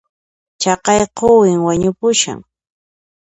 Chaqay 0.61 1.01
quwin 1.17 1.57
wañupushan 1.67 2.39